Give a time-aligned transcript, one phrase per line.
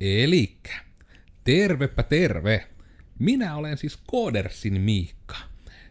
[0.00, 0.72] Elikkä,
[1.44, 2.66] tervepä terve.
[3.18, 5.36] Minä olen siis Koodersin Miikka.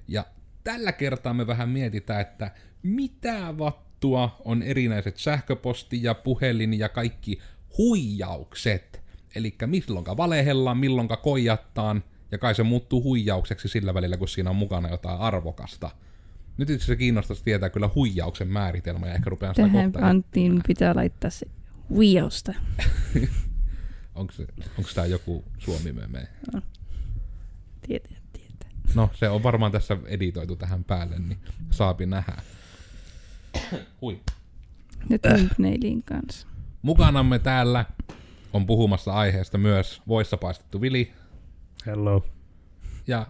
[0.07, 0.25] Ja
[0.63, 2.51] tällä kertaa me vähän mietitään, että
[2.83, 7.39] mitä vattua on erinäiset sähköposti ja puhelin ja kaikki
[7.77, 9.01] huijaukset.
[9.35, 14.55] Eli milloinka valehellaan, milloinka koijattaan, ja kai se muuttuu huijaukseksi sillä välillä, kun siinä on
[14.55, 15.89] mukana jotain arvokasta.
[16.57, 20.95] Nyt itse asiassa kiinnostaisi tietää kyllä huijauksen määritelmä ja ehkä rupean sitä Tähän kohta pitää
[20.95, 21.47] laittaa se
[21.89, 22.53] huijausta.
[24.17, 24.33] Onko,
[24.95, 26.27] tämä joku suomi meme?
[27.87, 28.69] Tietää, tietää.
[28.95, 31.39] No, se on varmaan tässä editoitu tähän päälle, niin
[31.71, 32.33] saapi nähdä.
[34.01, 34.21] Hui.
[35.09, 36.47] Ja thumbnailin kanssa.
[36.81, 37.85] Mukanamme täällä
[38.53, 41.13] on puhumassa aiheesta myös voissa paistettu Vili
[41.85, 42.25] Hello.
[43.07, 43.27] ja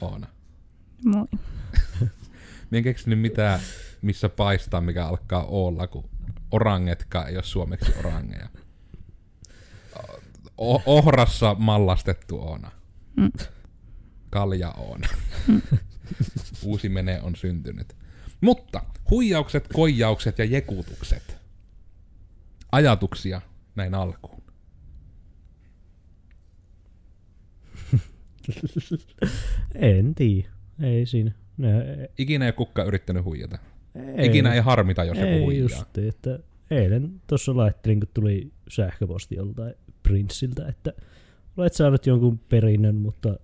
[0.00, 0.26] Oona.
[1.04, 1.26] Moi.
[2.70, 3.60] Mie en keksinyt mitään,
[4.02, 6.10] missä paistaa, mikä alkaa olla, kun
[6.50, 8.48] orangetka ei ole suomeksi orangeja.
[10.58, 12.70] O- ohrassa mallastettu Oona.
[13.16, 13.30] Mm.
[14.30, 15.08] Kalja Oona.
[16.64, 17.96] Uusi mene on syntynyt.
[18.40, 21.36] Mutta huijaukset, koijaukset ja jekutukset.
[22.72, 23.40] Ajatuksia
[23.76, 24.42] näin alkuun.
[29.74, 30.48] en tiedä.
[30.82, 31.32] Ei siinä.
[31.56, 31.70] Ne,
[32.18, 33.58] Ikinä ei ole kukka yrittänyt huijata.
[34.16, 35.62] ei, Ikinä ei harmita, jos joku ei huijaa.
[35.62, 36.38] just, että
[36.70, 39.74] eilen tuossa laittelin, kun tuli sähköposti joltain
[40.08, 40.92] prinssiltä, että
[41.56, 43.36] olet saanut jonkun perinnön, mutta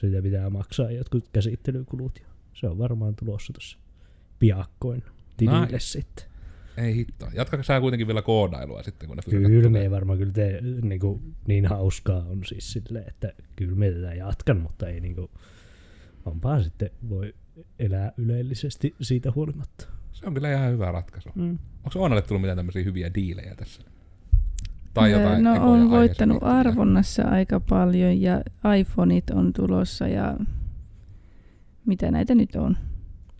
[0.00, 2.18] sitä pitää maksaa jotkut käsittelykulut.
[2.20, 3.78] Ja se on varmaan tulossa tuossa
[4.38, 5.02] piakkoin
[5.36, 5.78] tilille Nice.
[5.78, 6.24] sitten.
[6.76, 7.28] Ei hitto.
[7.32, 11.00] Jatkako sä kuitenkin vielä koodailua sitten, kun ne Kyllä me ei varmaan kyllä te, niin,
[11.00, 15.30] kuin, niin hauskaa on siis silleen, että kyllä me tätä jatkan, mutta ei niin kuin,
[16.24, 17.34] onpahan sitten voi
[17.78, 19.88] elää ylellisesti siitä huolimatta.
[20.12, 21.28] Se on kyllä ihan hyvä ratkaisu.
[21.34, 21.58] Mm.
[21.84, 23.82] Onko Oonalle tullut mitään tämmöisiä hyviä diilejä tässä?
[24.94, 28.42] Tai jotain no on voittanut arvonnassa aika paljon ja
[28.78, 30.36] iPhoneit on tulossa ja
[31.86, 32.76] mitä näitä nyt on.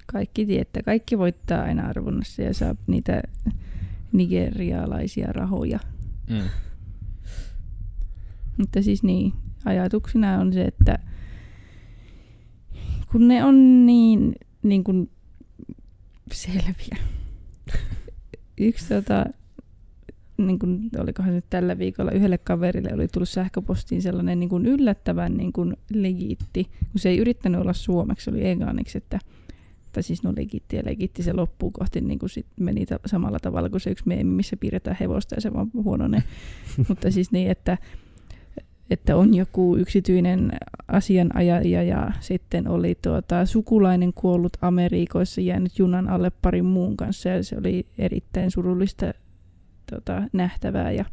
[0.06, 3.22] Kaikki tietää, kaikki voittaa aina arvonnassa ja saa niitä
[4.12, 5.78] nigerialaisia rahoja.
[6.30, 6.48] Mm.
[8.58, 9.32] Mutta siis niin,
[9.64, 10.98] ajatuksena on se, että
[13.12, 15.10] kun ne on niin, niin kuin
[16.32, 16.96] selviä.
[18.58, 19.26] Yksi tota,
[20.36, 25.36] niin kuin, olikohan nyt tällä viikolla yhdelle kaverille oli tullut sähköpostiin sellainen niin kuin yllättävän
[25.36, 29.18] niin kuin legiitti, kun se ei yrittänyt olla suomeksi, se oli englanniksi, että
[29.92, 33.38] tai siis no legitti ja legitti se loppuu kohti niin kuin sit meni ta- samalla
[33.38, 36.22] tavalla kuin se yksi meemi, missä piirretään hevosta ja se vaan huonone.
[36.88, 37.78] Mutta siis niin, että
[38.90, 40.52] että on joku yksityinen
[40.88, 47.42] asianajaja ja sitten oli tuota, sukulainen kuollut Amerikoissa jäänyt junan alle parin muun kanssa ja
[47.42, 49.12] se oli erittäin surullista
[49.92, 51.04] tuota, nähtävää ja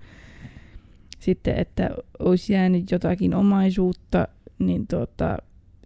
[1.20, 4.28] sitten, että olisi jäänyt jotakin omaisuutta,
[4.60, 5.38] niin tuota,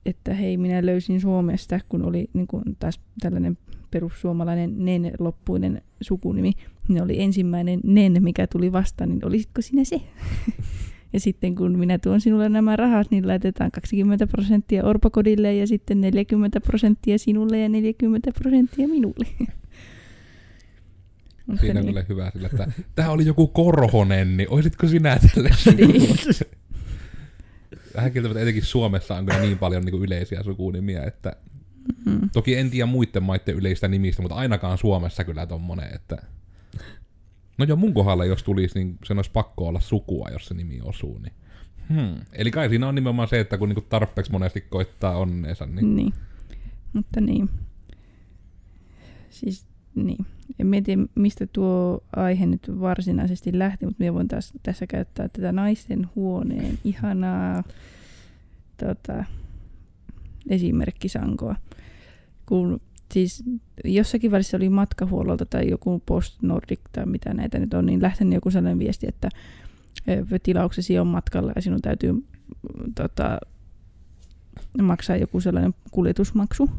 [0.05, 3.57] että hei, minä löysin Suomesta, kun oli niin kuin taas tällainen
[3.91, 6.51] perussuomalainen Nen-loppuinen sukunimi,
[6.87, 10.01] niin oli ensimmäinen Nen, mikä tuli vastaan, niin olisitko sinä se?
[11.13, 16.01] Ja sitten kun minä tuon sinulle nämä rahat, niin laitetaan 20 prosenttia orpokodille ja sitten
[16.01, 19.27] 40 prosenttia sinulle ja 40 prosenttia minulle.
[21.59, 22.05] Siinä niin.
[22.09, 25.49] hyvä sillä, että tämä oli joku korhonen, niin olisitko sinä tälle?
[25.77, 26.15] Niin.
[27.95, 31.35] Vähän kieltämättä etenkin Suomessa on kyllä niin paljon niin yleisiä sukunimiä, että
[32.05, 32.29] Mm.
[32.33, 36.17] toki en tiedä muiden maiden yleistä nimistä, mutta ainakaan Suomessa kyllä tommonen, että
[37.57, 40.79] No jo mun kohdalla, jos tulisi, niin sen olisi pakko olla sukua, jos se nimi
[40.83, 41.19] osuu.
[41.19, 41.33] Niin.
[41.89, 42.25] Hmm.
[42.33, 45.95] Eli kai siinä on nimenomaan se, että kun niinku tarpeeksi monesti koittaa onneensa, Niin.
[45.95, 46.13] niin.
[46.93, 47.49] Mutta niin.
[49.29, 49.65] Siis
[49.95, 50.25] niin.
[50.59, 55.51] En tiedä, mistä tuo aihe nyt varsinaisesti lähti, mutta minä voin taas tässä käyttää tätä
[55.51, 57.63] naisten huoneen ihanaa
[58.77, 59.25] tota,
[60.49, 61.55] esimerkkisankoa.
[62.45, 62.81] Kun
[63.13, 63.43] siis
[63.83, 68.33] jossakin välissä oli matkahuollolta tai joku Post Nordic tai mitä näitä nyt on, niin lähtenyt
[68.33, 69.29] joku sellainen viesti, että
[70.43, 72.25] tilauksesi on matkalla ja sinun täytyy
[72.95, 73.39] tota,
[74.81, 76.69] maksaa joku sellainen kuljetusmaksu,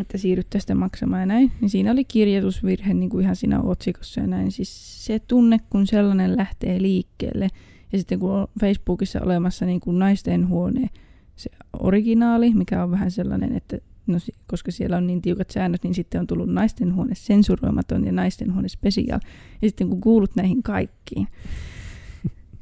[0.00, 1.52] että siirryttäisiin sitten maksamaan ja näin.
[1.60, 4.52] Niin siinä oli kirjoitusvirhe niin kuin ihan siinä otsikossa ja näin.
[4.52, 7.48] Siis se tunne, kun sellainen lähtee liikkeelle
[7.92, 10.90] ja sitten kun on Facebookissa olemassa niin kuin naisten huone,
[11.36, 15.94] se originaali, mikä on vähän sellainen, että no, koska siellä on niin tiukat säännöt, niin
[15.94, 19.20] sitten on tullut naisten huone sensuroimaton ja naisten huone special.
[19.62, 21.28] Ja sitten kun kuulut näihin kaikkiin,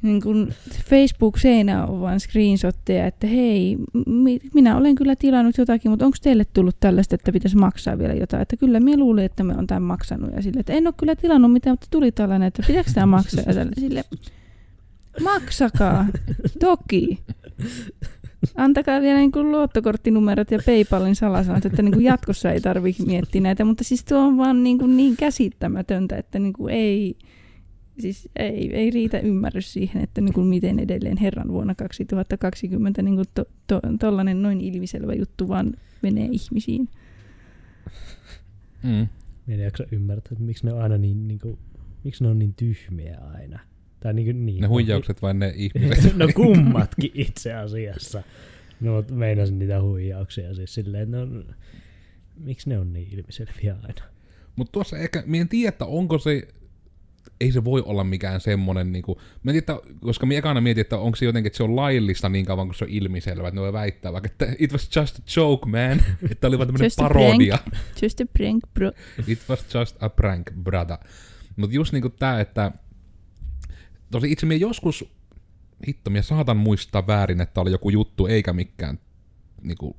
[0.04, 0.52] niin kun
[0.90, 6.44] Facebook-seinä on vaan screenshotteja, että hei, mi- minä olen kyllä tilannut jotakin, mutta onko teille
[6.52, 8.42] tullut tällaista, että pitäisi maksaa vielä jotain?
[8.42, 10.32] Että kyllä minä luulin, että me on tämän maksanut.
[10.36, 13.44] Ja sille, että en ole kyllä tilannut mitään, mutta tuli tällainen, että pitääkö tämä maksaa?
[13.46, 14.04] Ja sille,
[15.22, 16.06] Maksakaa.
[16.60, 17.18] Toki.
[18.56, 23.40] Antakaa vielä niin kuin luottokorttinumerot ja PayPalin salasanat, että niin kuin jatkossa ei tarvitse miettiä
[23.40, 27.16] näitä, mutta siis tuo on vaan niin, kuin niin käsittämätöntä, että niin kuin ei,
[27.98, 33.14] siis ei, ei riitä ymmärrys siihen, että niin kuin miten edelleen herran vuonna 2020 niin
[33.14, 36.88] kuin to, to, tollainen noin ilmiselvä juttu vaan menee ihmisiin.
[38.82, 39.08] Mm.
[39.46, 41.58] Minä en jaksa ymmärtää, että miksi ne on aina niin, niin kuin,
[42.04, 43.58] miksi ne on niin tyhmiä aina.
[44.00, 46.16] Tai niin, kuin, niin Ne huijaukset vai ne ihmiset?
[46.16, 48.22] no kummatkin itse asiassa.
[48.80, 51.18] No, mutta meinasin niitä huijauksia siis silleen, no,
[52.36, 54.14] miksi ne on niin ilmiselviä aina?
[54.56, 56.48] Mutta tuossa ehkä, mä en tiedä, että onko se,
[57.40, 60.80] ei se voi olla mikään semmonen, niinku, mä en tiedä, että, koska mä ekana mietin,
[60.80, 63.60] että onko se jotenkin, että se on laillista niin kauan, kun se on ilmiselvä, että
[63.60, 67.02] ne voi väittää vaikka, että it was just a joke, man, että oli vaan a
[67.02, 67.58] parodia.
[68.02, 68.92] Just a prank, bro.
[69.26, 70.98] It was just a prank, brother.
[71.56, 72.72] Mutta just niinku tää, että
[74.10, 75.04] tosi itse minä joskus,
[75.88, 78.98] hitto, minä saatan muistaa väärin, että oli joku juttu, eikä mikään
[79.62, 79.96] niinku,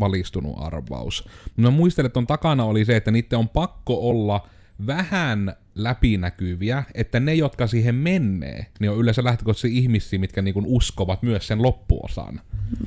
[0.00, 1.28] valistunut arvaus.
[1.56, 4.48] Mä muistelen, että on takana oli se, että niiden on pakko olla
[4.86, 11.22] vähän läpinäkyviä, että ne, jotka siihen menee, niin on yleensä lähtökohtaisesti ihmisiä, mitkä niinku uskovat
[11.22, 12.40] myös sen loppuosan.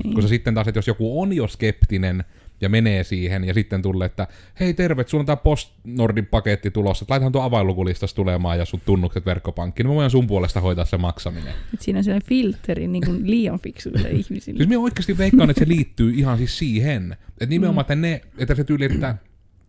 [0.04, 0.14] Niin.
[0.14, 2.24] Koska sitten taas, että jos joku on jo skeptinen
[2.60, 4.26] ja menee siihen ja sitten tulee, että
[4.60, 8.80] hei terve, sulla on tää Postnordin paketti tulossa, että laitahan tuo avainlukulistasta tulemaan ja sun
[8.84, 11.54] tunnukset verkkopankkiin, niin mä voin sun puolesta hoitaa se maksaminen.
[11.74, 14.58] Et siinä on sellainen filteri niin kuin liian fiksuille ihmisille.
[14.58, 18.54] Siis minä oikeasti veikkaan, että se liittyy ihan siis siihen, että nimenomaan, että, ne, että
[18.54, 19.16] se tyyli, että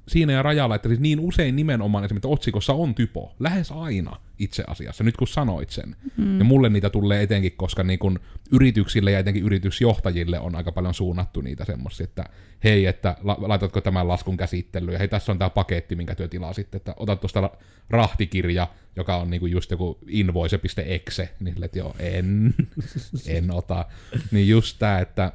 [0.08, 4.64] siinä ja rajalla, että siis niin usein nimenomaan esimerkiksi otsikossa on typo, lähes aina itse
[4.68, 5.96] asiassa, nyt kun sanoit sen.
[6.18, 6.38] Mm.
[6.38, 8.20] Ja mulle niitä tulee etenkin, koska niin kun
[8.52, 12.26] yrityksille ja etenkin yritysjohtajille on aika paljon suunnattu niitä semmoisia, että
[12.64, 16.28] hei, että la- laitatko tämän laskun käsittelyyn, ja hei, tässä on tämä paketti, minkä työ
[16.28, 17.58] tilaa sitten, että otat tuosta ra-
[17.90, 22.54] rahtikirja, joka on niinku just joku invoice.exe, niin sille, että joo, en,
[23.28, 23.86] en ota.
[24.32, 25.32] Niin just tämä, että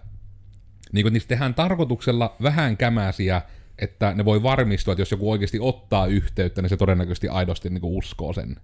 [0.92, 3.42] niin kun niistä tehdään tarkoituksella vähän kämäsiä,
[3.78, 7.80] että ne voi varmistua, että jos joku oikeasti ottaa yhteyttä, niin se todennäköisesti aidosti niin
[7.80, 8.56] kuin uskoo sen.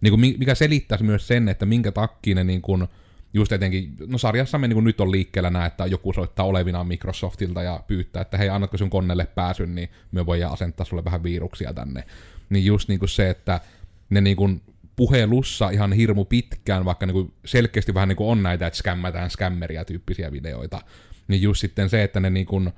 [0.00, 2.88] Niin kuin, mikä selittäisi myös sen, että minkä takia ne niin kuin,
[3.34, 7.62] just etenkin, no sarjassamme niin kuin nyt on liikkeellä nämä, että joku soittaa olevinaan Microsoftilta
[7.62, 11.74] ja pyytää, että hei, annatko sun koneelle pääsyn, niin me voidaan asentaa sulle vähän viruksia
[11.74, 12.04] tänne.
[12.50, 13.60] Niin just niin kuin se, että
[14.10, 14.62] ne niin kuin
[14.96, 19.30] puhelussa ihan hirmu pitkään, vaikka niin kuin selkeästi vähän niin kuin on näitä, että skämmätään
[19.30, 20.80] skämmeriä tyyppisiä videoita,
[21.28, 22.72] niin just sitten se, että ne niin kuin,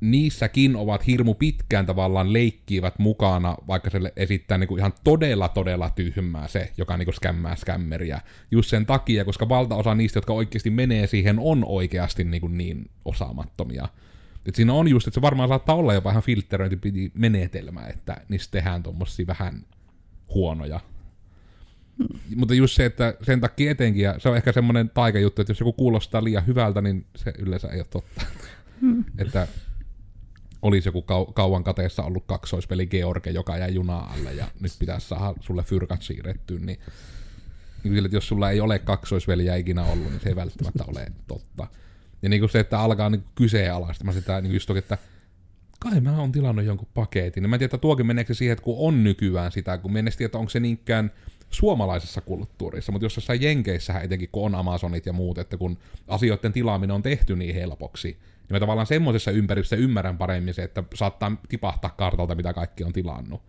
[0.00, 6.48] niissäkin ovat hirmu pitkään tavallaan leikkivät mukana, vaikka se esittää niinku ihan todella todella tyhmää
[6.48, 8.20] se, joka niinku skämmää skämmeriä.
[8.50, 13.88] Just sen takia, koska valtaosa niistä, jotka oikeasti menee siihen, on oikeasti niinku niin osaamattomia.
[14.46, 18.82] Et siinä on just, että se varmaan saattaa olla jopa ihan filtteröintimenetelmä, että niistä tehdään
[18.82, 19.66] tommosia vähän
[20.34, 20.80] huonoja.
[21.98, 22.20] Hmm.
[22.36, 25.60] Mutta just se, että sen takia etenkin, ja se on ehkä semmoinen taikajuttu, että jos
[25.60, 28.22] joku kuulostaa liian hyvältä, niin se yleensä ei ole totta.
[28.80, 29.04] Hmm.
[29.18, 29.48] että
[30.62, 35.08] olisi joku kau- kauan kateessa ollut kaksoispeli George, joka jäi junaan alle ja nyt pitäisi
[35.08, 36.78] saada sulle fyrkat siirrettyä, niin,
[37.84, 41.12] niin kyllä, että jos sulla ei ole kaksoisveliä ikinä ollut, niin se ei välttämättä ole
[41.26, 41.66] totta.
[42.22, 44.98] Ja niin kuin se, että alkaa niin kyseenalaistamaan sitä, niin just toki, että
[45.78, 47.42] kai mä oon tilannut jonkun paketin.
[47.42, 49.98] Niin mä en tiedä, että tuokin meneekö siihen, että kun on nykyään sitä, kun mä
[49.98, 51.10] en tiedä, että onko se niinkään
[51.50, 56.52] suomalaisessa kulttuurissa, mutta jos jossain Jenkeissähän etenkin, kun on Amazonit ja muut, että kun asioiden
[56.52, 61.36] tilaaminen on tehty niin helpoksi, niin mä tavallaan semmoisessa ympäristössä ymmärrän paremmin se, että saattaa
[61.48, 63.42] tipahtaa kartalta, mitä kaikki on tilannut.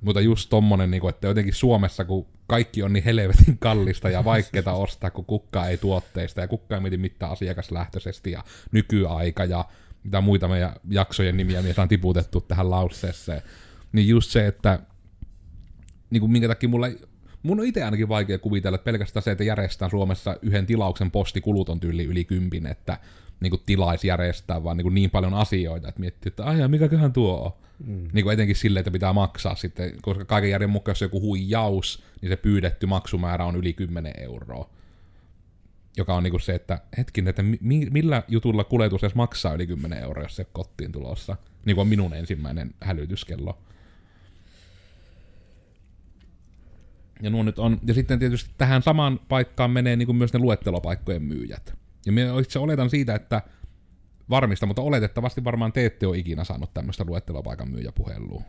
[0.00, 4.74] Mutta just tommonen, niin että jotenkin Suomessa, kun kaikki on niin helvetin kallista ja vaikeaa
[4.74, 9.64] ostaa, kun kukka ei tuotteista ja kukka ei mieti mitään asiakaslähtöisesti ja nykyaika ja
[10.04, 13.42] mitä muita meidän jaksojen nimiä mies on tiputettu tähän lauseeseen.
[13.92, 14.78] Niin just se, että
[16.10, 16.98] niin kuin minkä takia mulla ei,
[17.42, 21.68] mun on itse ainakin vaikea kuvitella, että pelkästään se, että järjestää Suomessa yhden tilauksen postikulut
[21.68, 22.98] on tyyli yli kympin, että
[23.40, 27.12] niin kuin tilaisi järjestää vaan niin, kuin niin paljon asioita, että miettii, että aijaa, mikäköhän
[27.12, 27.52] tuo on.
[27.86, 28.08] Mm.
[28.12, 32.04] Niin kuin etenkin silleen, että pitää maksaa sitten, koska kaiken järjen mukaan, jos joku huijaus,
[32.20, 34.70] niin se pyydetty maksumäärä on yli 10 euroa.
[35.96, 39.66] Joka on niin kuin se, että hetkin, että mi- millä jutulla kuljetus edes maksaa yli
[39.66, 41.36] 10 euroa, jos se kotiin tulossa.
[41.64, 43.58] Niin kuin on minun ensimmäinen hälytyskello.
[47.22, 50.38] Ja nuo nyt on, ja sitten tietysti tähän samaan paikkaan menee niin kuin myös ne
[50.38, 51.74] luettelopaikkojen myyjät.
[52.06, 53.42] Ja minä itse oletan siitä, että
[54.30, 58.42] varmista, mutta oletettavasti varmaan te ette ole ikinä saanut tämmöistä luettelopaikan myyjäpuhelua.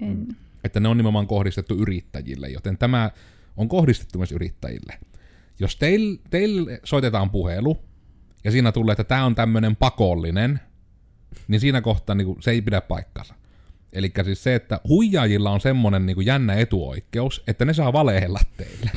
[0.00, 0.28] En.
[0.64, 3.10] Että ne on nimenomaan kohdistettu yrittäjille, joten tämä
[3.56, 4.98] on kohdistettu myös yrittäjille.
[5.58, 7.78] Jos teille teil soitetaan puhelu,
[8.44, 10.60] ja siinä tulee, että tämä on tämmöinen pakollinen,
[11.48, 13.34] niin siinä kohtaa niin kuin, se ei pidä paikkansa.
[13.92, 18.40] Eli siis se, että huijaajilla on semmoinen niin kuin jännä etuoikeus, että ne saa valehella
[18.56, 18.90] teille.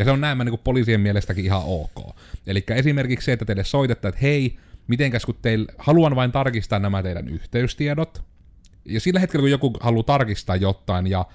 [0.00, 2.16] Ja se on näemmä niin kuin poliisien mielestäkin ihan ok.
[2.46, 7.02] Eli esimerkiksi se, että teille soitetaan, että hei, mitenkäs kun teillä, haluan vain tarkistaa nämä
[7.02, 8.22] teidän yhteystiedot.
[8.84, 11.26] Ja sillä hetkellä, kun joku haluaa tarkistaa jotain ja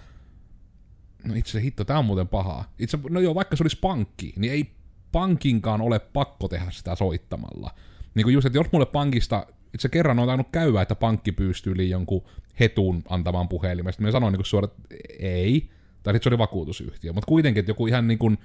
[1.26, 2.74] No itse hitto, tää on muuten pahaa.
[2.80, 4.72] Itse, no joo, vaikka se olisi pankki, niin ei
[5.12, 7.72] pankinkaan ole pakko tehdä sitä soittamalla.
[8.16, 11.74] Niin kuin just, että jos mulle pankista, itse kerran on tainnut käydä, että pankki pystyy
[11.74, 12.24] jonkun
[12.60, 15.70] hetun antamaan puhelimesta, mä sanoin niin suoraan, että ei,
[16.06, 18.38] tai sitten se oli vakuutusyhtiö, mutta kuitenkin, että joku ihan niin kuin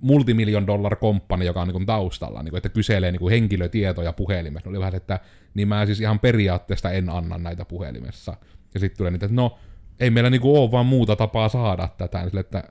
[0.00, 4.12] multimiljon dollar komppani, joka on niin kuin taustalla, niin kuin, että kyselee niin kuin henkilötietoja
[4.12, 4.70] puhelimessa.
[4.70, 5.20] Oli vähän, että
[5.54, 8.36] niin mä siis ihan periaatteesta en anna näitä puhelimessa.
[8.74, 9.58] Ja sitten tulee niitä, että no,
[10.00, 12.18] ei meillä niinku ole vaan muuta tapaa saada tätä.
[12.18, 12.64] Niin sille, että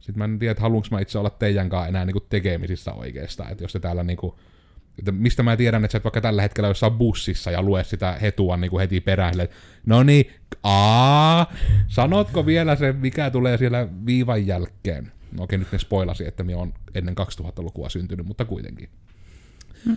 [0.00, 3.52] sitten mä en tiedä, että haluanko mä itse olla teidän kanssa enää niinku tekemisissä oikeastaan.
[3.52, 4.38] Että jos se täällä niinku,
[4.98, 8.18] että mistä mä tiedän, että sä et vaikka tällä hetkellä jossain bussissa ja lue sitä
[8.22, 9.34] hetua niinku heti perään,
[9.86, 10.30] no niin,
[10.62, 11.52] aa,
[11.88, 15.12] sanotko vielä se, mikä tulee siellä viivan jälkeen?
[15.32, 18.88] No okei, nyt ne spoilasi, että minä on ennen 2000-lukua syntynyt, mutta kuitenkin.
[19.84, 19.96] Hmm.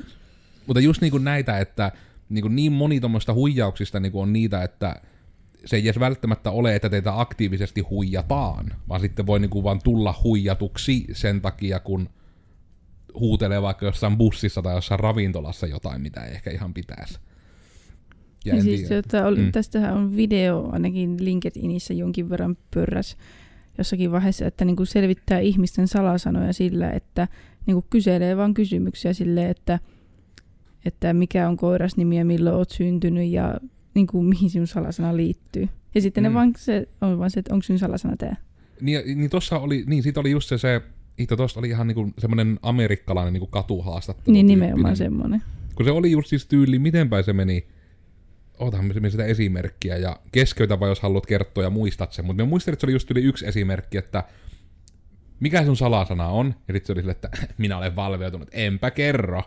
[0.67, 1.91] Mutta just niin kuin näitä, että
[2.29, 5.01] niin, kuin niin moni tuommoista huijauksista niin kuin on niitä, että
[5.65, 10.15] se ei edes välttämättä ole, että teitä aktiivisesti huijataan, vaan sitten voi niinku vaan tulla
[10.23, 12.09] huijatuksi sen takia, kun
[13.19, 17.19] huutelee vaikka jossain bussissa tai jossain ravintolassa jotain, mitä ei ehkä ihan pitäisi.
[18.45, 19.51] Ja, ja siis, jota oli, mm.
[19.51, 23.17] tästähän on video ainakin LinkedInissä jonkin verran pörräs
[23.77, 27.27] jossakin vaiheessa, että niin kuin selvittää ihmisten salasanoja sillä, että
[27.65, 29.79] niin kuin kyselee vaan kysymyksiä sille, että,
[30.85, 33.59] että mikä on koiras nimi ja milloin olet syntynyt ja
[33.93, 35.69] niin kuin, mihin sinun salasana liittyy.
[35.95, 36.29] Ja sitten mm.
[36.29, 38.35] ne vaan se, on vaan se, että onko sinun salasana tämä.
[38.81, 40.81] Niin, niin tossa oli, niin siitä oli just se, se
[41.17, 44.33] itse tuosta oli ihan niinku semmoinen amerikkalainen niinku katuhaastattelu.
[44.33, 45.43] Niin nimenomaan semmoinen.
[45.75, 47.67] Kun se oli just siis tyyli, mitenpä se meni,
[48.59, 52.25] otamme me sitä esimerkkiä ja keskeytä vai jos haluat kertoa ja muistat sen.
[52.25, 54.23] Mutta mä muistan, että se oli just yli yksi esimerkki, että
[55.39, 56.55] mikä sun salasana on?
[56.67, 59.43] Ja sitten se oli sille, että minä olen valveutunut, enpä kerro.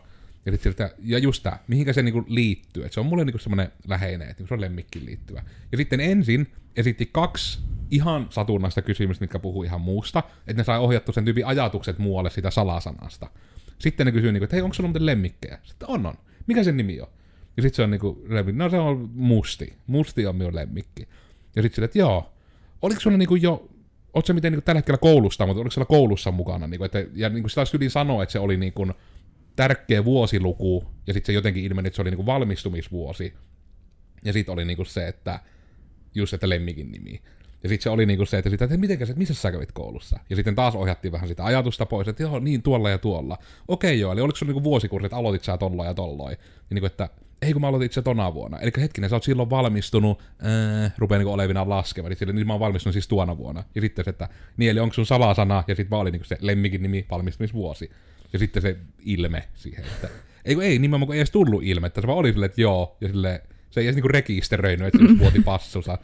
[0.46, 2.84] Ja, sit siltä, ja just tää, mihinkä se niinku liittyy.
[2.84, 5.42] Et se on mulle niinku semmoinen läheinen, että se on lemmikkiin liittyvä.
[5.72, 7.58] Ja sitten ensin esitti kaksi
[7.90, 12.30] ihan satunnaista kysymystä, mitkä puhuu ihan muusta, että ne sai ohjattu sen tyypin ajatukset muualle
[12.30, 13.30] sitä salasanasta.
[13.78, 15.58] Sitten ne kysyy, niinku, että hei, onko sulla muuten lemmikkejä?
[15.62, 16.14] Sitten on, on.
[16.46, 17.08] Mikä sen nimi on?
[17.56, 19.78] Ja sitten se on niinku, no se on musti.
[19.86, 21.08] Musti on minun lemmikki.
[21.56, 22.32] Ja sitten että joo.
[22.82, 23.68] Oliko sulla niinku jo,
[24.14, 26.66] oot se miten niinku tällä hetkellä koulusta, mutta oliko sulla koulussa mukana?
[26.66, 28.86] Niinku, että, ja niinku sitä olisi sanoa, että se oli niinku,
[29.56, 33.34] tärkeä vuosiluku, ja sitten se jotenkin ilmeni, että se oli niinku valmistumisvuosi.
[34.24, 35.40] Ja sitten oli niinku se, että
[36.14, 37.22] just että lemmikin nimi.
[37.62, 40.18] Ja sitten se oli niinku se, että, sitä, että miten että missä sä kävit koulussa?
[40.30, 43.38] Ja sitten taas ohjattiin vähän sitä ajatusta pois, että joo, niin tuolla ja tuolla.
[43.68, 46.36] Okei joo, eli oliko sulla niinku vuosikurssi, että aloitit sä tolloin ja tolloin?
[46.70, 47.08] Ja niinku, että
[47.42, 48.58] ei kun mä aloitin itse tona vuonna.
[48.58, 50.20] Eli hetkinen, sä oot silloin valmistunut,
[50.84, 53.64] äh, rupeaa niinku olevina laskemaan, niin, niin mä oon valmistunut siis tuona vuonna.
[53.74, 56.38] Ja sitten se, että niin eli onko sun salasana, ja sitten vaan oli niinku se
[56.40, 57.90] lemmikin nimi, valmistumisvuosi.
[58.32, 60.08] Ja sitten se ilme siihen, että
[60.44, 62.96] ei kun ei, nimenomaan kun ei edes tullut ilmettä, se vaan oli silleen, että joo,
[63.00, 65.98] ja sille se ei edes niinku rekisteröinyt, että se vuoti passusa.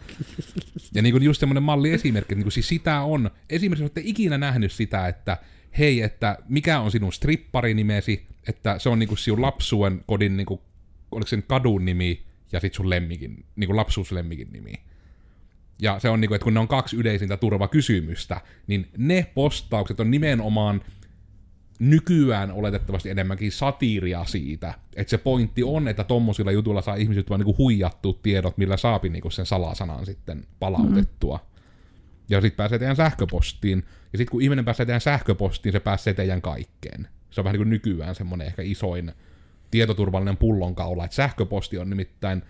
[0.94, 5.08] Ja niinku just semmoinen malli esimerkki, niinku siis sitä on, esimerkiksi olette ikinä nähnyt sitä,
[5.08, 5.36] että
[5.78, 10.62] hei, että mikä on sinun stripparinimesi, että se on niinku sinun lapsuuden kodin, niinku,
[11.10, 14.72] oliko sen kadun nimi, ja sitten sun lemmikin, niinku lapsuuslemmikin nimi.
[15.82, 20.10] Ja se on niinku, että kun ne on kaksi yleisintä turvakysymystä, niin ne postaukset on
[20.10, 20.80] nimenomaan
[21.78, 27.40] nykyään oletettavasti enemmänkin satiiria siitä, että se pointti on, että tommosilla jutuilla saa ihmiset vaan
[27.40, 31.36] niinku huijattu tiedot, millä saapi niinku sen salasanan sitten palautettua.
[31.36, 31.60] Mm.
[32.28, 36.42] Ja sitten pääsee teidän sähköpostiin, ja sitten kun ihminen pääsee teidän sähköpostiin, se pääsee teidän
[36.42, 37.08] kaikkeen.
[37.30, 39.12] Se on vähän niin kuin nykyään semmoinen ehkä isoin
[39.70, 42.42] tietoturvallinen pullonkaula, että sähköposti on nimittäin,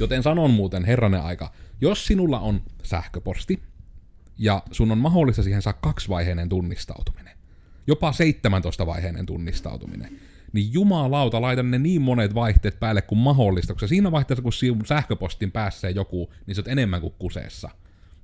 [0.00, 3.62] joten sanon muuten herranen aika, jos sinulla on sähköposti,
[4.38, 7.36] ja sun on mahdollista siihen saa kaksivaiheinen tunnistautuminen,
[7.86, 10.18] jopa 17-vaiheinen tunnistautuminen,
[10.52, 14.52] niin jumalauta, laitan ne niin monet vaihteet päälle kuin mahdollista, koska siinä vaihteessa, kun
[14.84, 17.70] sähköpostin pääsee joku, niin se on enemmän kuin kuseessa.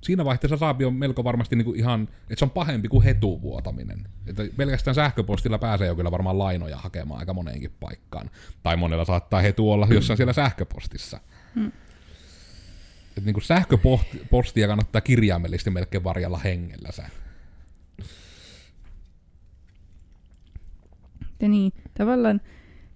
[0.01, 4.09] Siinä vaihteessa saapi on melko varmasti niin kuin ihan, että se on pahempi kuin hetuvuotaminen.
[4.27, 8.31] Että pelkästään sähköpostilla pääsee jo kyllä varmaan lainoja hakemaan aika moneenkin paikkaan.
[8.63, 11.21] Tai monella saattaa hetu olla jossain siellä sähköpostissa.
[11.55, 11.73] Hmm.
[13.09, 17.11] Että niin kuin sähköpostia kannattaa kirjaimellisesti melkein varjalla hengellä sä.
[21.41, 22.41] Ja niin, tavallaan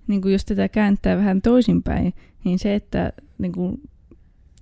[0.06, 3.80] niin kuin jos tätä kääntää vähän toisinpäin, niin se, että niin kuin,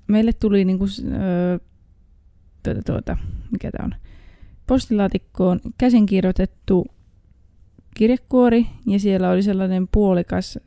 [0.07, 1.59] meille tuli niin kuin, öö,
[2.63, 3.17] tuota, tuota,
[3.53, 3.95] mikä tämä on,
[4.67, 6.87] postilaatikkoon käsinkirjoitettu
[7.95, 10.59] kirjekuori, ja siellä oli sellainen puolikas,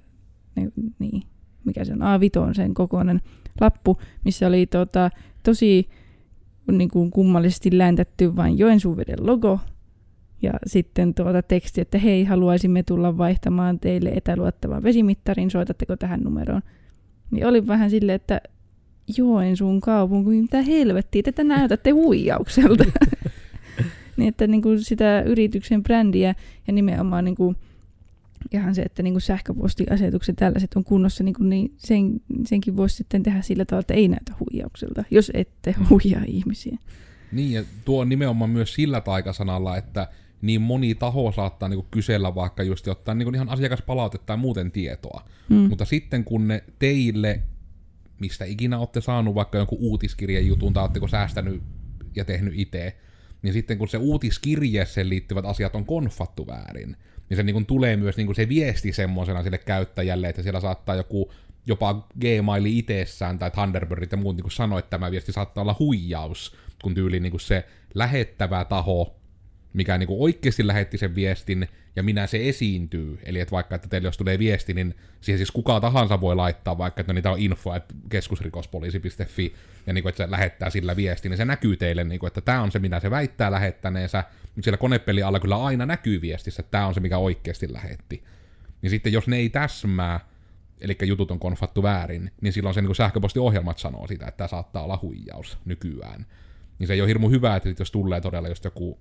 [0.56, 1.24] niin, niin
[1.66, 3.22] mikä se on, A5 sen kokoinen
[3.62, 5.10] lappu, missä oli tuota,
[5.44, 5.90] tosi
[6.72, 9.60] niin kuin kummallisesti läntetty vain Joensuuveden logo,
[10.44, 16.62] Ja sitten tuota teksti, että hei, haluaisimme tulla vaihtamaan teille etäluottavan vesimittarin, soitatteko tähän numeroon?
[17.32, 18.42] Niin oli vähän silleen, että
[19.18, 22.86] Joensuun kaupunki, mitä helvettiä, tätä näytätte huijaukselta.
[24.18, 26.36] niin että niin kuin sitä yrityksen brändiä
[26.68, 27.56] ja nimenomaan niin kuin
[28.52, 32.96] ihan se, että niin kuin sähköpostiasetukset tällaiset on kunnossa, niin, kuin, niin sen, senkin voisi
[32.96, 36.78] sitten tehdä sillä tavalla, että ei näytä huijaukselta, jos ette huijaa ihmisiä.
[37.32, 40.08] Niin, ja tuo on nimenomaan myös sillä taikasanalla, että
[40.44, 45.26] niin moni taho saattaa niinku kysellä vaikka just jotain niinku ihan asiakaspalautetta tai muuten tietoa.
[45.50, 45.56] Mm.
[45.56, 47.42] Mutta sitten kun ne teille,
[48.20, 51.64] mistä ikinä olette saanut vaikka jonkun uutiskirjan jutun tai oletteko säästänyt
[52.16, 52.98] ja tehnyt itse,
[53.42, 56.98] niin sitten kun se uutiskirjeeseen liittyvät asiat on konfattu väärin,
[57.30, 61.32] niin se niin tulee myös niin se viesti semmoisena sille käyttäjälle, että siellä saattaa joku
[61.66, 66.56] jopa Gmail itsessään tai Thunderbird ja muut niin sanoa, että tämä viesti saattaa olla huijaus,
[66.84, 69.23] kun tyyli niin se lähettävä taho
[69.74, 73.20] mikä niin oikeasti lähetti sen viestin, ja minä se esiintyy.
[73.24, 76.78] Eli että vaikka, että teille jos tulee viesti, niin siihen siis kuka tahansa voi laittaa,
[76.78, 79.54] vaikka että no, niitä on info, että keskusrikospoliisi.fi,
[79.88, 82.42] ja niin kuin, että se lähettää sillä viesti, niin se näkyy teille, niin kuin, että
[82.42, 86.62] tämä on se, mitä se väittää lähettäneensä, mutta siellä konepeli alla kyllä aina näkyy viestissä,
[86.62, 88.24] että tämä on se, mikä oikeasti lähetti.
[88.82, 90.20] Niin sitten jos ne ei täsmää,
[90.82, 94.84] eli jutut on konfattu väärin, niin silloin se niin sähköpostiohjelmat sanoo sitä, että tämä saattaa
[94.84, 96.26] olla huijaus nykyään.
[96.80, 99.00] Niin se ei ole hirmu hyvä, että jos tulee todella just joku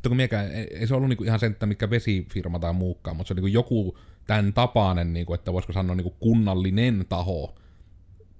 [0.00, 3.16] hitto kun miekään, ei, ei se ollut niinku ihan se, että mikä vesifirma tai muukaan,
[3.16, 7.54] mutta se oli niinku joku tämän tapainen, niinku, että voisiko sanoa niinku kunnallinen taho,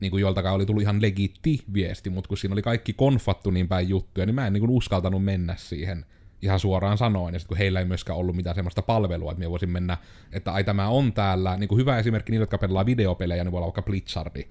[0.00, 3.88] niinku joltakaan oli tullut ihan legitti viesti, mutta kun siinä oli kaikki konfattu niin päin
[3.88, 6.04] juttuja, niin mä en niinku uskaltanut mennä siihen
[6.42, 9.50] ihan suoraan sanoen, ja sitten kun heillä ei myöskään ollut mitään semmoista palvelua, että mä
[9.50, 9.96] voisin mennä,
[10.32, 13.58] että ai tämä on täällä, niin kuin hyvä esimerkki niille, jotka pelaa videopelejä, niin voi
[13.58, 14.44] olla vaikka Blitzardi,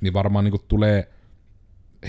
[0.00, 1.08] niin varmaan niin kuin tulee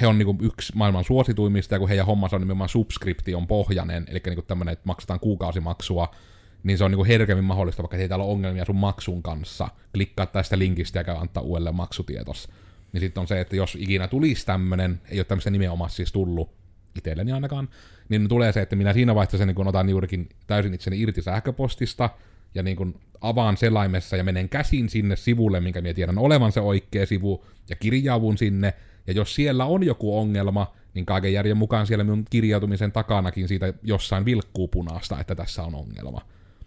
[0.01, 4.21] he on niinku yksi maailman suosituimmista, ja kun heidän hommansa on nimenomaan subscription pohjainen, eli
[4.25, 6.15] niinku tämmöinen, että maksetaan kuukausimaksua,
[6.63, 10.25] niin se on niinku herkemmin mahdollista, vaikka ei täällä ole ongelmia sun maksun kanssa, klikkaa
[10.25, 12.49] tästä linkistä ja käy antaa uudelleen maksutietos.
[12.93, 16.51] Niin sitten on se, että jos ikinä tulisi tämmöinen, ei ole tämmöistä nimenomaan siis tullut,
[16.95, 17.69] itselleni ainakaan,
[18.09, 22.09] niin tulee se, että minä siinä vaiheessa niin otan juurikin täysin itseni irti sähköpostista,
[22.55, 26.59] ja niin kun avaan selaimessa ja menen käsin sinne sivulle, minkä minä tiedän olevan se
[26.61, 28.73] oikea sivu, ja kirjaavun sinne,
[29.07, 33.73] ja jos siellä on joku ongelma, niin kaiken järjen mukaan siellä minun kirjautumisen takanakin siitä
[33.83, 36.21] jossain vilkkuu punaista, että tässä on ongelma.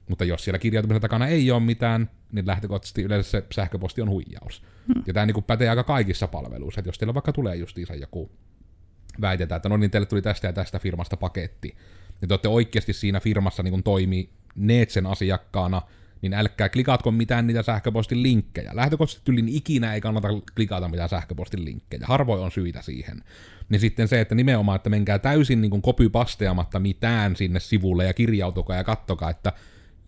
[0.08, 4.62] Mutta jos siellä kirjautumisen takana ei ole mitään, niin lähtökohtaisesti yleensä se sähköposti on huijaus.
[4.94, 5.02] Hmm.
[5.06, 8.30] Ja tämä niin pätee aika kaikissa palveluissa, että jos teillä vaikka tulee justiinsa joku
[9.20, 11.76] väitetään, että no niin, teille tuli tästä ja tästä firmasta paketti,
[12.20, 15.82] niin te olette oikeasti siinä firmassa niin toimii Neetsen asiakkaana,
[16.22, 18.70] niin älkää klikatko mitään niitä sähköpostin linkkejä.
[18.74, 22.00] Lähtökohtaisesti tyylin ikinä ei kannata klikata mitään sähköpostin linkkejä.
[22.06, 23.24] Harvoin on syitä siihen.
[23.68, 28.76] Niin sitten se, että nimenomaan, että menkää täysin niin kopypasteamatta mitään sinne sivulle ja kirjautukaa
[28.76, 29.52] ja kattokaa, että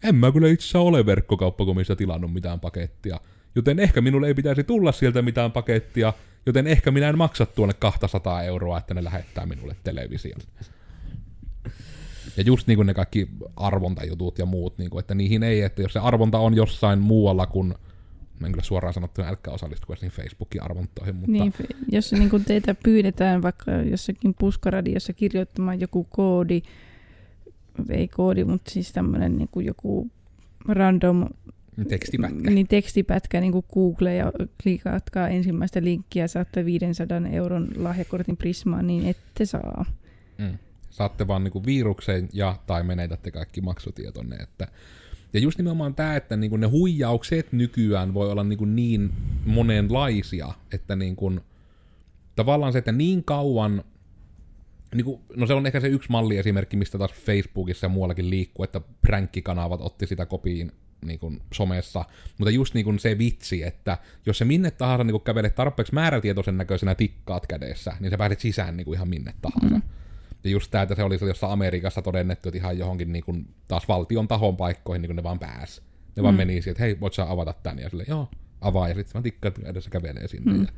[0.04, 3.20] en mä kyllä itse ole verkkokauppakomissa tilannut mitään pakettia.
[3.54, 6.12] Joten ehkä minulle ei pitäisi tulla sieltä mitään pakettia,
[6.46, 10.40] joten ehkä minä en maksa tuonne 200 euroa, että ne lähettää minulle television.
[12.36, 15.82] Ja just niin kuin ne kaikki arvontajutut ja muut, niin kuin, että niihin ei, että
[15.82, 17.74] jos se arvonta on jossain muualla kuin
[18.42, 21.32] mä en kyllä suoraan sanottuna älkää osallistuko niihin Facebookin arvontoihin, mutta...
[21.32, 21.52] Niin,
[21.92, 26.62] jos niin kuin teitä pyydetään vaikka jossakin puskaradiossa kirjoittamaan joku koodi,
[27.88, 30.10] ei koodi, mutta siis tämmöinen niin kuin joku
[30.68, 31.28] random
[31.88, 38.86] tekstipätkä, niin tekstipätkä niin kuin Google ja klikatkaa ensimmäistä linkkiä, saatte 500 euron lahjakortin Prismaan,
[38.86, 39.84] niin ette saa.
[40.38, 40.58] Mm
[40.92, 44.36] saatte vaan niinku viruksen ja tai menetätte kaikki maksutietonne.
[44.36, 44.68] Että,
[45.32, 49.12] ja just nimenomaan tämä, että niinku ne huijaukset nykyään voi olla niinku niin
[49.46, 51.32] monenlaisia, että niinku,
[52.36, 53.84] tavallaan se, että niin kauan
[54.94, 58.80] niin no se on ehkä se yksi malliesimerkki, mistä taas Facebookissa ja muuallakin liikkuu, että
[59.00, 60.72] pränkkikanavat otti sitä kopiin
[61.04, 62.04] niin kuin somessa,
[62.38, 65.94] mutta just niin kuin se vitsi, että jos se minne tahansa niin kuin kävelet tarpeeksi
[65.94, 69.76] määrätietoisen näköisenä tikkaat kädessä, niin sä pääset sisään niin kuin ihan minne tahansa.
[69.76, 69.82] Mm.
[70.44, 73.88] Ja just tämä, että se oli jossain Amerikassa todennettu, että ihan johonkin niin kuin, taas
[73.88, 75.82] valtion tahon paikkoihin niin kuin ne vaan pääs.
[76.16, 76.22] Ne mm.
[76.22, 77.78] vaan meni siihen, että hei, voit sä avata tän?
[77.78, 78.28] Ja sille, joo,
[78.60, 78.88] avaa.
[78.88, 80.52] Ja sitten vaan tikkaat edessä kävelee sinne.
[80.52, 80.62] Mm.
[80.62, 80.68] Ja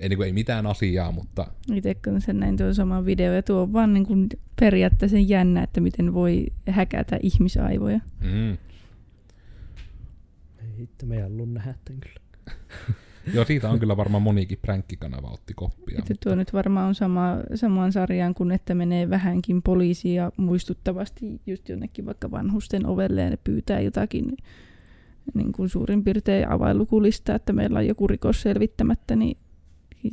[0.00, 1.46] ei, niin kuin, ei mitään asiaa, mutta...
[1.74, 4.28] Itse kun sen näin tuon saman video, ja tuo on vaan niin kuin
[4.60, 8.00] periaatteessa jännä, että miten voi häkätä ihmisaivoja.
[8.20, 8.50] Mm.
[10.58, 12.20] Ei hitto, me ei nähdä kyllä.
[13.34, 15.98] Joo, siitä on kyllä varmaan monikin pränkkikanava otti koppia.
[15.98, 21.68] Että tuo nyt varmaan on sama, samaan sarjaan kuin että menee vähänkin poliisia muistuttavasti just
[21.68, 24.36] jonnekin vaikka vanhusten ovelle ja ne pyytää jotakin
[25.34, 29.36] niin kuin suurin piirtein availukulista, että meillä on joku rikos selvittämättä, niin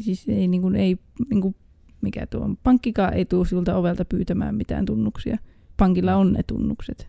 [0.02, 0.98] siis ei, niin kuin, ei
[1.30, 1.56] niin kuin,
[2.02, 5.38] mikä tuo on, pankkikaan ei tule siltä ovelta pyytämään mitään tunnuksia.
[5.78, 7.08] pankilla on ne tunnukset.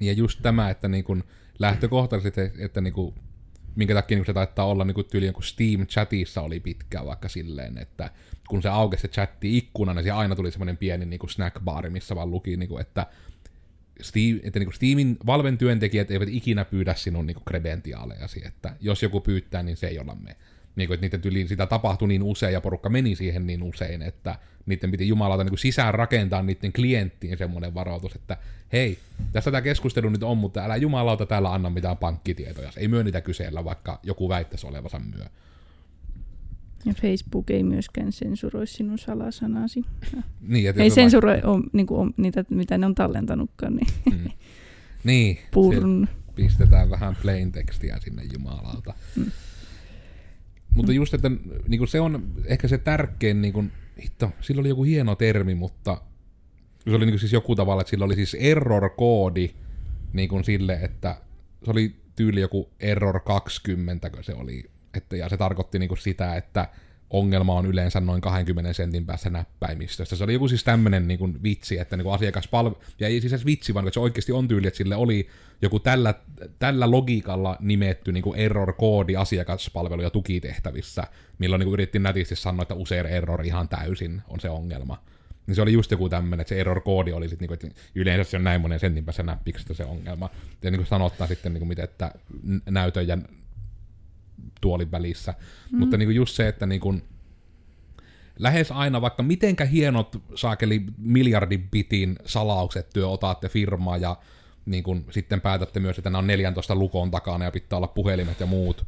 [0.00, 1.24] Ja just tämä, että niin kun
[1.58, 3.14] lähtökohtaisesti, että, niin kun,
[3.76, 7.78] minkä takia niin se taittaa olla niin kun tyyli joku Steam-chatissa oli pitkään vaikka silleen,
[7.78, 8.10] että
[8.48, 12.16] kun se aukesi se chatti ikkuna, niin siellä aina tuli semmoinen pieni niin snackbaari, missä
[12.16, 13.06] vaan luki, niin kun, että
[14.00, 19.20] Steam, että niin Steamin Valven työntekijät eivät ikinä pyydä sinun niin kredentiaalejasi, että jos joku
[19.20, 20.36] pyytää, niin se ei olla me.
[20.76, 24.02] Niin kuin, että niiden tyliin sitä tapahtui niin usein ja porukka meni siihen niin usein,
[24.02, 28.36] että niiden piti jumalauta niin sisään rakentaa niiden klienttiin semmoinen varoitus, että
[28.72, 28.98] hei,
[29.32, 32.70] tässä tämä keskustelu nyt on, mutta älä jumalauta täällä anna mitään pankkitietoja.
[32.76, 35.24] Ei myö niitä kysellä, vaikka joku väittäisi olevansa myö.
[36.84, 39.82] Ja Facebook ei myöskään sensuroi sinun salasanasi.
[40.48, 44.30] Niin, ei sensuroi on, niin kuin, on, niitä, mitä ne on tallentanutkaan, niin vaikka- Mm.
[45.04, 46.08] Niin, purn.
[46.34, 48.94] pistetään vähän plain tekstiä sinne jumalauta.
[49.16, 49.30] Mm.
[50.76, 51.30] Mutta just, että
[51.68, 55.54] niin kuin se on ehkä se tärkein, niin kuin, hitto, sillä oli joku hieno termi,
[55.54, 56.00] mutta
[56.84, 59.54] se oli niin kuin siis joku tavalla, että sillä oli siis error-koodi
[60.12, 61.16] niin kuin sille, että
[61.64, 65.98] se oli tyyli joku error 20, kun se oli, että, ja se tarkoitti niin kuin
[65.98, 66.68] sitä, että
[67.10, 70.16] ongelma on yleensä noin 20 sentin päässä näppäimistöstä.
[70.16, 73.46] Se oli joku siis tämmöinen niin kuin vitsi, että niin kuin asiakaspalvelu, ja ei siis
[73.46, 75.28] vitsi, vaan se oikeasti on tyyli, että sille oli
[75.62, 76.14] joku tällä,
[76.58, 81.04] tällä logiikalla nimetty niin kuin error-koodi asiakaspalvelu- ja tukitehtävissä,
[81.38, 85.02] milloin niin kuin yritti nätisti sanoa, että usein error ihan täysin on se ongelma.
[85.46, 88.30] Niin se oli just joku tämmöinen, että se error-koodi oli sitten, niin kuin, että yleensä
[88.30, 90.30] se on näin monen sentin päässä näppiksestä se ongelma.
[90.62, 92.12] Ja niin kuin sanottaa sitten, niin kuin miten, että
[92.70, 93.18] näytön ja
[94.60, 95.34] tuolin välissä.
[95.72, 95.78] Mm.
[95.78, 97.02] Mutta niin kuin just se, että niin kuin,
[98.38, 104.16] lähes aina, vaikka mitenkä hienot saakeli miljardin bitin salaukset työ otatte firmaa ja
[104.66, 108.40] niin kuin, sitten päätätte myös, että nämä on 14 lukon takana ja pitää olla puhelimet
[108.40, 108.86] ja muut,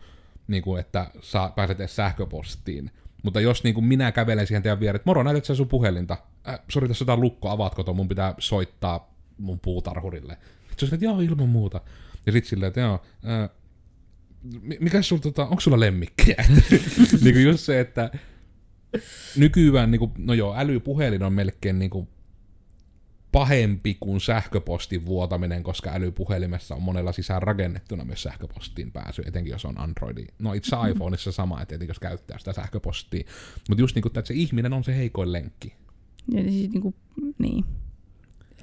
[0.48, 2.90] niin kuin, että saa, pääset edes sähköpostiin.
[3.22, 6.16] Mutta jos niin kuin minä kävelen siihen teidän viereen, että moro, näytät sä sun puhelinta?
[6.48, 10.38] Äh, sori, tässä on jotain lukkoa, avaatko tuon, mun pitää soittaa mun puutarhurille.
[10.70, 11.80] Sitten on, että joo, ilman muuta.
[12.26, 13.50] Ja sitten silleen, että joo, äh,
[14.80, 16.44] mikä sulla, tota, onko sulla lemmikkejä?
[17.22, 18.10] niin kuin just se, että
[19.36, 22.08] nykyään, niin kuin, no joo, älypuhelin on melkein niin kuin
[23.32, 29.64] pahempi kuin sähköpostin vuotaminen, koska älypuhelimessa on monella sisään rakennettuna myös sähköpostiin pääsy, etenkin jos
[29.64, 30.24] on Androidi.
[30.38, 33.24] No itse iPhoneissa sama, että jos käyttää sitä sähköpostia.
[33.68, 35.74] Mutta just niin kuin, että se ihminen on se heikoin lenkki.
[36.32, 36.94] Ja siis niin, kuin,
[37.38, 37.64] niin.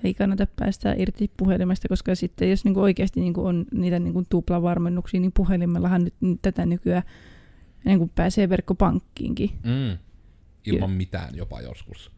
[0.03, 3.99] Ei kannata päästä irti puhelimesta, koska sitten jos niin kuin oikeasti niin kuin on niitä
[3.99, 7.03] niin kuin tuplavarmennuksia, niin puhelimellahan nyt nyt tätä nykyään
[7.85, 9.49] niin kuin pääsee verkkopankkiinkin.
[9.63, 9.97] Mm.
[10.65, 12.11] Ilman Ky- mitään jopa joskus.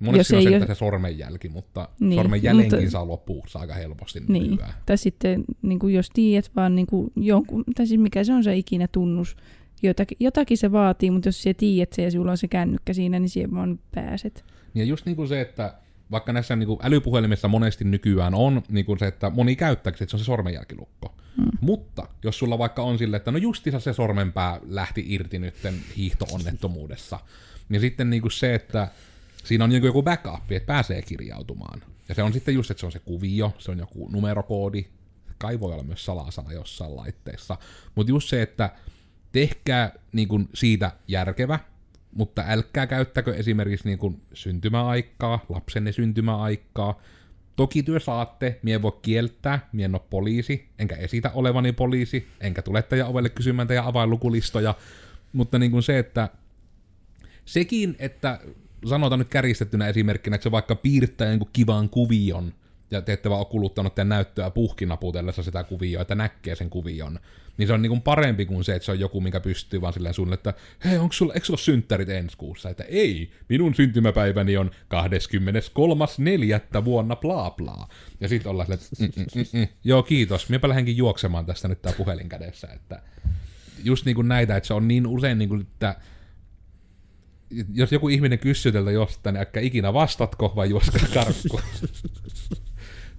[0.00, 3.74] Monesti Jos on se, että se sormenjälki, mutta Niin, niin, sormenjäljenkin mutta- saa loppuuksi aika
[3.74, 4.50] helposti Niin.
[4.50, 4.72] nykyään.
[4.86, 8.44] Tai sitten niin kuin jos tiedät vaan niin kuin jonkun, tai siis mikä se on
[8.44, 9.36] se ikinä tunnus,
[9.82, 13.18] jotakin, jotakin se vaatii, mutta jos sä tiedät se ja sulla on se kännykkä siinä,
[13.18, 14.44] niin siihen vaan pääset.
[14.74, 15.74] Ja just niin kuin se, että
[16.10, 20.04] vaikka näissä niin kuin älypuhelimissa monesti nykyään on niin kuin se, että moni käyttää, että
[20.08, 21.14] se on se sormenjälkilukko.
[21.36, 21.50] Mm.
[21.60, 27.20] Mutta jos sulla vaikka on sille, että no justiinsa se sormenpää lähti irti nytten hiihtoonnettomuudessa,
[27.68, 28.88] niin sitten niin kuin se, että
[29.44, 31.82] siinä on joku backup, että pääsee kirjautumaan.
[32.08, 34.84] Ja se on sitten just, että se on se kuvio, se on joku numerokoodi,
[35.38, 37.56] kai voi olla myös salasana jossain laitteessa.
[37.94, 38.70] Mutta just se, että
[39.32, 41.58] tehkää niin kuin siitä järkevä,
[42.12, 47.00] mutta älkää käyttäkö esimerkiksi niin kuin syntymäaikaa, lapsenne syntymäaikaa.
[47.56, 52.62] Toki työ saatte, mie voi kieltää, mie en ole poliisi, enkä esitä olevani poliisi, enkä
[52.62, 54.74] tule teidän ovelle kysymään teidän avainlukulistoja,
[55.32, 56.28] mutta niin kuin se, että
[57.44, 58.40] sekin, että
[58.86, 62.52] sanotaan nyt kärjistettynä esimerkkinä, että se vaikka piirtää jonkun kivan kuvion,
[62.90, 67.20] ja te ette vaan ole kuluttanut teidän näyttöä puhkinaputellessa sitä kuvioa, että näkee sen kuvion,
[67.56, 69.92] niin se on niin kuin parempi kuin se, että se on joku, minkä pystyy vaan
[69.92, 72.70] silleen suunnilleen, että hei, onko sulla, eikö sulla synttärit ensi kuussa?
[72.70, 74.70] Että ei, minun syntymäpäiväni on
[76.74, 76.84] 23.4.
[76.84, 77.88] vuonna bla bla.
[78.20, 79.68] Ja sitten ollaan silleen, että mm, mm, mm, mm.
[79.84, 83.02] joo kiitos, minäpä lähdenkin juoksemaan tästä nyt tää puhelin kädessä, että
[83.84, 85.96] just niin kuin näitä, että se on niin usein niin kuin, että
[87.72, 91.60] jos joku ihminen kysyy teiltä jostain, niin älkää ikinä vastatko, vai juoskaa karkku.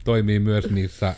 [0.04, 1.16] Toimii myös niissä,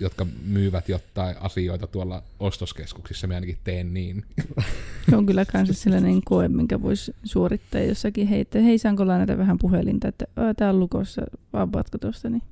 [0.00, 4.24] jotka myyvät jotain asioita tuolla ostoskeskuksissa, minä ainakin teen niin.
[5.10, 8.26] Se on kyllä kanssa sellainen koe, minkä voisi suorittaa jossakin.
[8.26, 11.22] Hei, että hei saanko lainata vähän puhelinta, että tämä on lukossa,
[11.52, 12.30] avaatko tuosta?
[12.30, 12.42] Niin.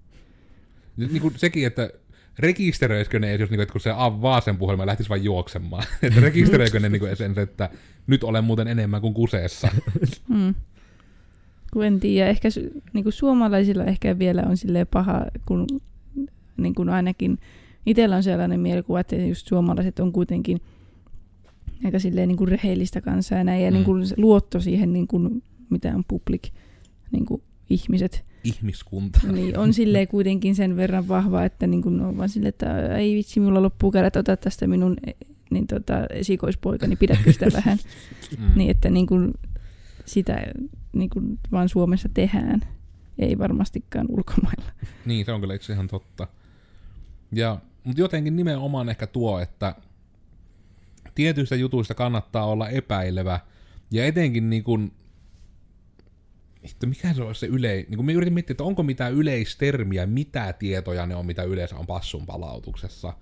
[0.97, 1.91] niin kuin sekin, että
[2.39, 5.85] rekisteröisikö ne, jos, niin kuin, että kun se avaa sen puhelimen lähtisi vain juoksemaan.
[6.03, 7.71] että rekisteröikö ne niin kuin, sen, että
[8.07, 9.69] nyt olen muuten enemmän kuin kuseessa.
[10.29, 10.55] Mm.
[11.75, 15.67] Kun en tiedä, ehkä su- niin kuin suomalaisilla ehkä vielä on silleen paha, kun
[16.57, 17.39] niin kuin ainakin
[17.87, 20.61] itsellä on sellainen mielikuva, että just suomalaiset on kuitenkin
[21.85, 23.75] aika silleen niin kuin rehellistä kansaa ja näin, ja Mm.
[23.75, 26.49] niin kuin luotto siihen, niin kuin, mitä on public
[27.13, 29.21] niin kuin ihmiset, ihmiskunta.
[29.33, 33.15] Niin, on silleen kuitenkin sen verran vahva, että niin kun on vaan silleen, että ei
[33.15, 34.97] vitsi, mulla loppuu kädet, ota tästä minun
[35.51, 37.79] niin tota, esikoispoikani, pidätkö sitä vähän.
[38.39, 38.45] Mm.
[38.57, 39.35] Niin, että niin kun
[40.05, 40.47] sitä
[40.95, 42.61] niin kun vaan Suomessa tehdään,
[43.19, 44.73] ei varmastikaan ulkomailla.
[45.07, 46.27] Niin, se on kyllä itse ihan totta.
[47.33, 49.75] Ja, mutta jotenkin nimenomaan ehkä tuo, että
[51.15, 53.41] tietyistä jutuista kannattaa olla epäilevä,
[53.91, 54.93] ja etenkin niin kuin,
[56.63, 57.75] että mikä se on se yle...
[57.75, 61.77] Niin kuin me yritin miettiä, että onko mitään yleistermiä, mitä tietoja ne on, mitä yleensä
[61.77, 63.13] on passun palautuksessa.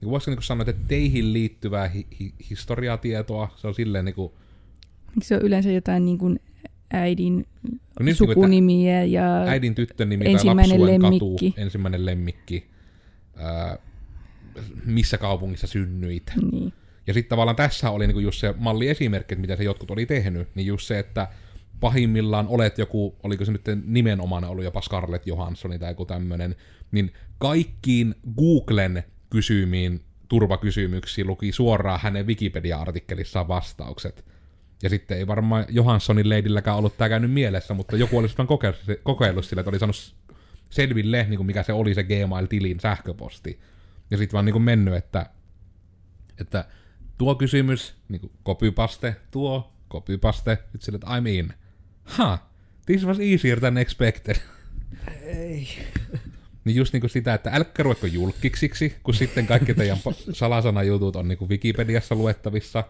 [0.00, 4.14] Niin voisiko niin kuin sanoa, että teihin liittyvää hi- hi- historiatietoa, se on silleen niin
[4.14, 4.32] kuin,
[5.22, 6.40] Se on yleensä jotain niin kuin
[6.92, 7.46] äidin
[8.00, 11.50] No niin, sukunimiä ja äidin tyttön nimi tai Ensimmäinen lapsuuden lemmikki.
[11.50, 12.70] katu, ensimmäinen lemmikki,
[13.36, 13.78] ää,
[14.84, 16.32] missä kaupungissa synnyit.
[16.52, 16.72] niin.
[17.06, 20.48] Ja sitten tavallaan tässä oli niinku just se malliesimerkki, että mitä se jotkut oli tehnyt,
[20.54, 21.28] niin just se, että
[21.80, 26.56] pahimmillaan olet joku, oliko se nyt nimenomaan ollut jopa Scarlett Johanssoni tai joku tämmönen,
[26.92, 34.24] niin kaikkiin Googlen kysymiin turvakysymyksiin luki suoraan hänen Wikipedia-artikkelissaan vastaukset.
[34.82, 38.80] Ja sitten ei varmaan Johanssonin leidilläkään ollut tämä käynyt mielessä, mutta joku olisi vaan kokeillut,
[39.02, 40.14] kokeillut sillä, että oli saanut
[40.70, 43.60] selville, niin kuin mikä se oli se Gmail-tilin sähköposti.
[44.10, 45.26] Ja sitten vaan niin kuin mennyt, että,
[46.40, 46.64] että
[47.18, 51.52] tuo kysymys, niin kuin copypaste, tuo, copypaste, nyt sille, että I'm in.
[52.04, 52.50] Ha,
[52.86, 54.36] this was easier than expected.
[55.22, 55.68] Ei.
[56.64, 59.98] Niin just niinku sitä, että älkää ruvetko julkiksiksi, kun sitten kaikki teidän
[60.32, 62.84] salasanajutut on niinku Wikipediassa luettavissa.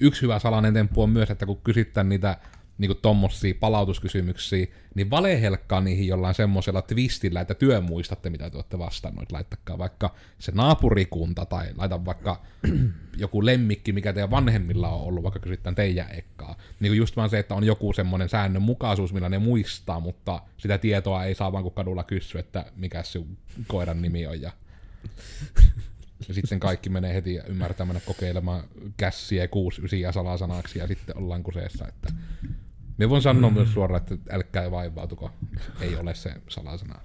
[0.00, 2.38] Yksi hyvä salainen temppu on myös, että kun kysytään niitä
[2.78, 8.78] niinku tommosia palautuskysymyksiä, niin valehelkkaa niihin jollain semmoisella twistillä, että työ muistatte, mitä te olette
[8.78, 9.32] vastannut.
[9.32, 12.42] Laittakaa vaikka se naapurikunta tai laita vaikka
[13.16, 16.56] joku lemmikki, mikä teidän vanhemmilla on ollut, vaikka kysytään teidän ekkaa.
[16.80, 21.24] Niin just vaan se, että on joku semmoinen säännönmukaisuus, millä ne muistaa, mutta sitä tietoa
[21.24, 24.40] ei saa vaan kun kadulla kysyä, että mikä sun koiran nimi on.
[24.40, 24.52] Ja,
[26.28, 28.64] ja sitten kaikki menee heti ymmärtää mennä kokeilemaan
[28.96, 31.88] kässiä 6 9 ja salasanaksi ja sitten ollaan kuseessa.
[31.88, 32.12] Että
[32.98, 35.30] me voin sanoa myös suoraan, että älkää vaivautuko,
[35.80, 37.00] ei ole se salasana.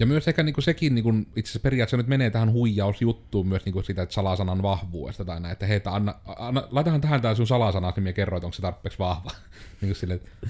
[0.00, 3.82] Ja myös ehkä niinku sekin, niinku, itse asiassa periaatteessa nyt menee tähän huijausjuttuun myös niinku
[3.82, 7.92] sitä, että salasanan vahvuudesta tai näin, että hei, anna, anna, laitahan tähän tää sun salasana,
[7.96, 9.30] niin minä kerroin, onko se tarpeeksi vahva.
[9.80, 10.48] niin kuin silleen, että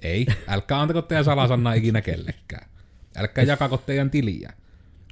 [0.00, 2.68] ei, älkää antako teidän salasanaa ikinä kellekään.
[3.16, 4.52] Älkää jakako teidän tiliä.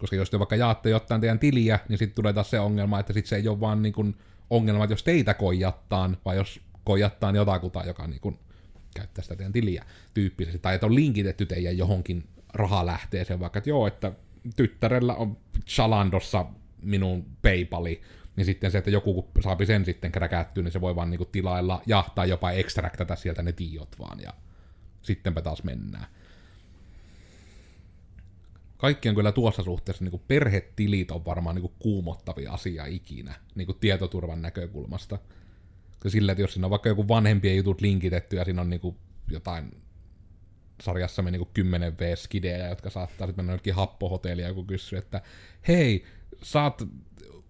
[0.05, 3.13] Koska jos te vaikka jaatte jotain teidän tiliä, niin sitten tulee taas se ongelma, että
[3.13, 4.17] sit se ei ole vaan niin kuin
[4.51, 8.39] ongelma, että jos teitä koijattaan, vai jos koijattaan jotakuta, joka niin kuin
[8.95, 13.87] käyttää sitä teidän tiliä tyyppisesti, tai että on linkitetty teidän johonkin rahalähteeseen, vaikka että joo,
[13.87, 14.13] että
[14.57, 15.37] tyttärellä on
[15.67, 16.47] Chalandossa
[16.83, 18.03] minun Paypali,
[18.37, 21.83] niin sitten se, että joku saapi sen sitten kräkättyä, niin se voi vaan niinku tilailla
[21.87, 24.33] ja tai jopa ekstraktata sieltä ne tiot vaan, ja
[25.03, 26.07] sittenpä taas mennään.
[28.85, 33.35] Kaikki on kyllä tuossa suhteessa, niin kuin perhetilit on varmaan niin kuin kuumottavia asia ikinä,
[33.55, 35.19] niin kuin tietoturvan näkökulmasta.
[36.07, 38.97] Sillä, että jos siinä on vaikka joku vanhempien jutut linkitetty ja siinä on niin kuin
[39.31, 39.71] jotain
[40.83, 45.23] sarjassamme niin 10 v skidejä, jotka saattaa sitten mennä jonnekin happohotelliin joku kysyy, että
[45.69, 46.05] hei,
[46.43, 46.83] saat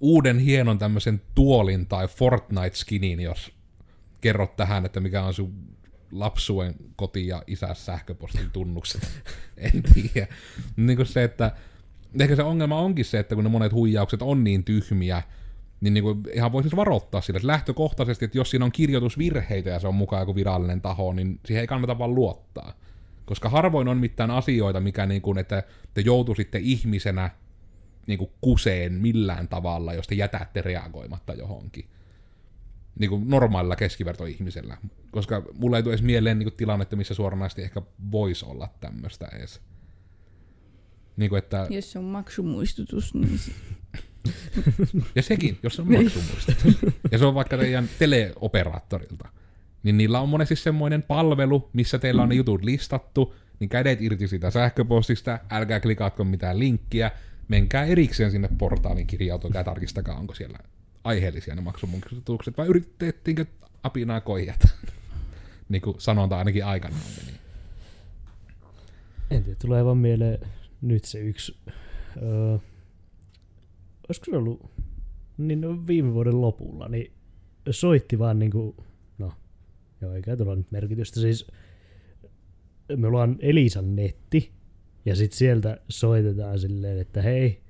[0.00, 3.52] uuden hienon tämmöisen tuolin tai Fortnite-skinin, jos
[4.20, 5.76] kerrot tähän, että mikä on sun
[6.14, 9.22] lapsuuden koti- ja isäs sähköpostin tunnukset.
[9.56, 10.26] en tiedä.
[10.76, 11.52] Niin kuin se, että
[12.20, 15.22] ehkä se ongelma onkin se, että kun ne monet huijaukset on niin tyhmiä,
[15.80, 19.70] niin, niin kuin ihan voisi siis varoittaa sille, että lähtökohtaisesti, että jos siinä on kirjoitusvirheitä
[19.70, 22.72] ja se on mukaan joku virallinen taho, niin siihen ei kannata vaan luottaa.
[23.24, 25.62] Koska harvoin on mitään asioita, mikä niin kuin, että
[25.94, 27.30] te joutuisitte ihmisenä
[28.06, 31.84] niin kuin kuseen millään tavalla, jos te jätätte reagoimatta johonkin.
[32.98, 34.76] Niin kuin normaalilla keskivertoihmisellä.
[35.14, 39.28] Koska mulla ei tule edes mieleen niin kuin tilannetta, missä suoranaisesti ehkä voisi olla tämmöistä
[39.32, 39.60] edes.
[41.16, 43.52] Niin kuin, että, Jos se on maksumuistutus, niin se-
[45.16, 46.76] ja sekin, jos se on maksumuistutus.
[47.12, 49.28] ja se on vaikka teidän teleoperaattorilta.
[49.82, 54.28] Niin niillä on monesti semmoinen palvelu, missä teillä on ne jutut listattu, niin kädet irti
[54.28, 57.10] siitä sähköpostista, älkää klikatko mitään linkkiä,
[57.48, 60.58] menkää erikseen sinne portaalin kirjautukaa ja tarkistakaa, onko siellä
[61.04, 63.46] aiheellisia ne maksumuistutukset, vai yritettiinkö
[63.82, 64.68] apinaa koijata?
[65.68, 67.38] Niin kuin sanonta ainakin aikanaan meni.
[69.30, 70.38] En tiedä, tulee vaan mieleen
[70.82, 71.56] nyt se yksi.
[72.22, 72.58] Öö,
[74.08, 74.70] olisiko se ollut
[75.38, 77.12] niin no viime vuoden lopulla, niin
[77.70, 78.76] soitti vaan niinku,
[79.18, 79.32] no,
[80.00, 81.46] joo eikä tulla nyt merkitystä, siis
[82.96, 84.52] me ollaan Elisan netti,
[85.04, 87.62] ja sitten sieltä soitetaan silleen, että hei,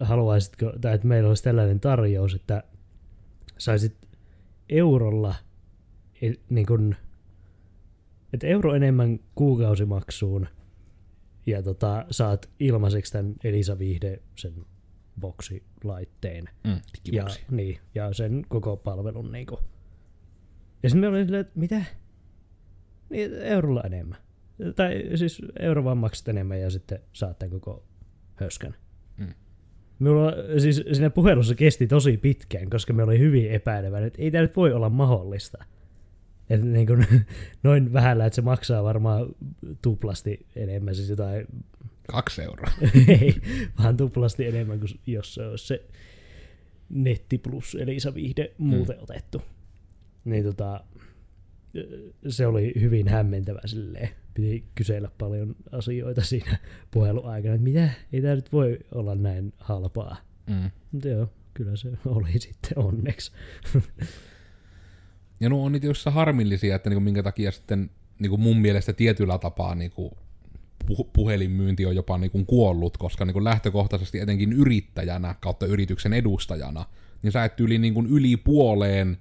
[0.00, 2.62] haluaisitko, tai että meillä olisi tällainen tarjous, että
[3.58, 3.96] saisit
[4.68, 5.34] eurolla
[6.50, 6.94] niin kun,
[8.32, 10.48] että euro enemmän kuukausimaksuun
[11.46, 14.52] ja tota, saat ilmaiseksi tämän Elisa Viihde sen
[15.20, 16.44] boksilaitteen.
[16.64, 16.80] Mm,
[17.50, 19.58] Ja, niin, ja sen koko palvelun niinku.
[20.82, 21.84] Ja sitten me olin silleen, että mitä?
[23.10, 24.18] Niin, eurolla enemmän.
[24.76, 27.84] Tai siis euro vaan maksat enemmän ja sitten saat tämän koko
[28.34, 28.74] höskän.
[29.16, 29.34] Mm.
[29.98, 34.42] Minulla siis siinä puhelussa kesti tosi pitkään, koska me oli hyvin epäileväinen, että ei tämä
[34.42, 35.64] nyt voi olla mahdollista.
[36.54, 37.06] Että niin kuin,
[37.62, 39.26] noin vähällä, että se maksaa varmaan
[39.82, 41.46] tuplasti enemmän, siis jotain
[42.08, 42.72] Kaksi euroa.
[43.08, 43.34] ei,
[43.78, 45.84] vaan tuplasti enemmän kuin jos se olisi se
[46.88, 49.02] netti plus Elisa Viihde muuten mm.
[49.02, 49.42] otettu.
[50.24, 50.84] Niin tota,
[52.28, 54.08] se oli hyvin hämmentävä silleen.
[54.34, 56.58] Piti kysellä paljon asioita siinä
[56.90, 60.16] puheluaikana, että mitä, ei tämä nyt voi olla näin halpaa.
[60.46, 60.70] Mm.
[60.92, 63.32] Mutta joo, kyllä se oli sitten onneksi.
[65.42, 69.38] Ja nuo on niitä joissa harmillisia, että niinku minkä takia sitten niinku mun mielestä tietyllä
[69.38, 70.16] tapaa niinku
[70.90, 76.84] pu- puhelinmyynti on jopa niinku kuollut, koska niinku lähtökohtaisesti etenkin yrittäjänä kautta yrityksen edustajana,
[77.22, 79.18] niin sä et yli, niinku yli puoleen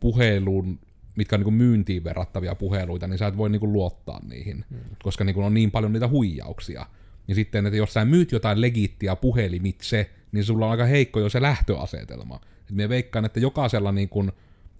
[0.00, 0.78] puhelun,
[1.16, 4.78] mitkä on niinku myyntiin verrattavia puheluita, niin sä et voi niinku luottaa niihin, mm.
[5.02, 6.86] koska niinku on niin paljon niitä huijauksia.
[7.28, 11.28] Ja sitten, että jos sä myyt jotain legittiä puhelimitse, niin sulla on aika heikko jo
[11.28, 12.40] se lähtöasetelma.
[12.70, 14.32] Et me veikkaan, että jokaisella niin kun,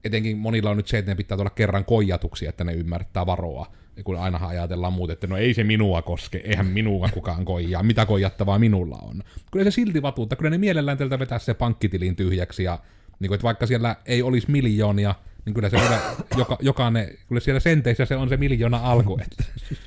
[0.04, 3.72] etenkin monilla on nyt se, että ne pitää tulla kerran koijatuksi, että ne ymmärtää varoa.
[3.96, 7.82] Ja kun ainahan ajatellaan muut, että no ei se minua koske, eihän minua kukaan koijaa,
[7.82, 9.22] mitä koijattavaa minulla on.
[9.52, 12.78] Kyllä se silti vatuutta, kyllä ne mielellään teiltä vetää se pankkitilin tyhjäksi ja
[13.20, 15.14] niin kuin, että vaikka siellä ei olisi miljoonia,
[15.44, 16.00] niin kyllä se kyllä
[16.38, 19.44] joka, jokainen, kyllä siellä senteissä se on se miljoona alku, että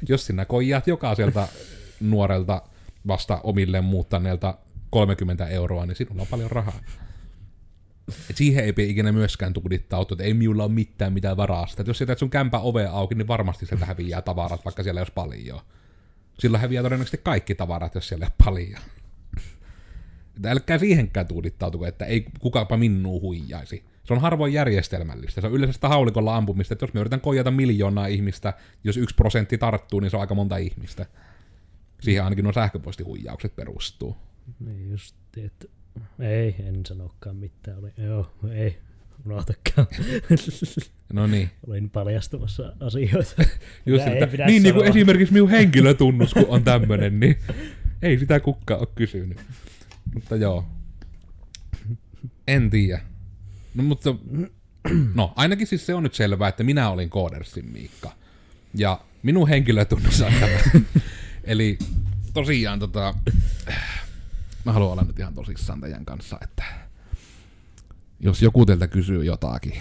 [0.10, 1.48] jos sinä koijaat jokaiselta
[2.00, 2.62] nuorelta
[3.08, 4.58] vasta omilleen muuttaneelta
[4.90, 6.80] 30 euroa, niin sinulla on paljon rahaa.
[8.30, 11.82] Et siihen ei pidä ikinä myöskään tuudittautua, että ei minulla ole mitään mitään varasta.
[11.82, 15.02] Et jos sieltä sun kämpä ove auki, niin varmasti sieltä häviää tavarat, vaikka siellä ei
[15.02, 15.60] olisi paljon.
[16.40, 18.82] Silloin häviää todennäköisesti kaikki tavarat, jos siellä ei ole paljon.
[20.36, 23.84] Että älkää siihenkään tuudittautuko, että ei kukapa minua huijaisi.
[24.04, 25.42] Se on harvoin järjestelmällistä.
[25.42, 29.16] Se on yleensä sitä haulikolla ampumista, että jos me yritän koijata miljoonaa ihmistä, jos yksi
[29.16, 31.06] prosentti tarttuu, niin se on aika monta ihmistä.
[32.02, 34.18] Siihen ainakin nuo sähköpostihuijaukset perustuu.
[34.60, 35.68] Niin just, että
[36.20, 37.78] ei, en sanokaan mitään.
[37.78, 38.78] Oli, joo, ei,
[39.26, 39.88] unohtakaan.
[41.14, 41.50] No niin.
[41.68, 43.18] Olin paljastamassa asioita.
[43.86, 47.38] Just, Mitä ei pidä niin, niin kuin esimerkiksi minun henkilötunnus, kun on tämmönen, niin
[48.02, 49.38] ei sitä kukaan ole kysynyt.
[50.14, 50.66] Mutta joo.
[52.48, 53.02] En tiedä.
[53.76, 54.16] No mutta,
[55.16, 58.12] no ainakin siis se on nyt selvää, että minä olin Koodersin Miikka.
[58.74, 60.58] Ja minun henkilötunnus on tämä.
[61.44, 61.78] Eli
[62.34, 63.14] tosiaan tota,
[64.68, 66.64] mä haluan olla nyt ihan tosissaan teidän kanssa, että
[68.20, 69.74] jos joku teiltä kysyy jotakin,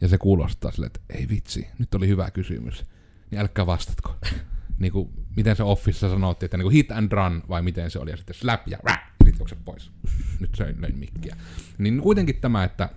[0.00, 2.84] ja se kuulostaa sille, että ei vitsi, nyt oli hyvä kysymys,
[3.30, 4.16] niin älkää vastatko.
[4.78, 7.98] Niin kuin, miten se Officeissa sanottiin, että niin kuin hit and run, vai miten se
[7.98, 9.90] oli, ja sitten slap ja rah, sitten juokse pois.
[10.40, 11.36] Nyt söin, löin mikkiä.
[11.78, 12.88] Niin kuitenkin tämä, että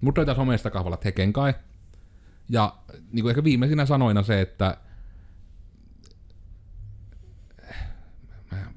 [0.00, 1.54] mut löytää somesta kahvalat heken kai,
[2.48, 2.76] ja
[3.12, 4.76] niin kuin ehkä viimeisinä sanoina se, että
[8.52, 8.72] mä,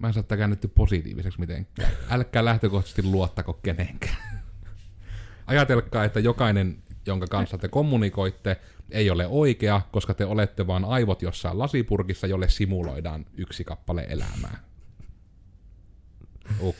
[0.00, 1.90] mä en saa tätä käännetty positiiviseksi mitenkään.
[2.10, 4.42] Älkää lähtökohtaisesti luottako kenenkään.
[5.46, 8.56] Ajatelkaa, että jokainen, jonka kanssa te kommunikoitte,
[8.90, 14.60] ei ole oikea, koska te olette vaan aivot jossain lasipurkissa, jolle simuloidaan yksi kappale elämää.
[16.62, 16.76] Uk.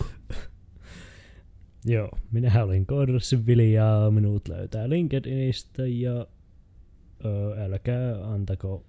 [1.85, 6.27] Joo, minä olin Koodersin Vili ja minut löytää LinkedInistä ja
[7.25, 8.85] ö, älkää antako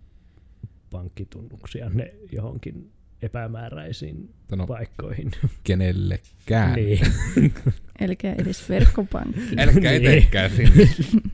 [0.91, 5.31] pankkitunnuksianne johonkin epämääräisiin No, paikkoihin.
[5.63, 6.73] kenellekään.
[6.75, 6.99] niin.
[8.01, 9.41] Älkää edes verkkopankki.
[9.57, 10.05] Älkää Niin.
[10.07, 10.89] etenkään sinne.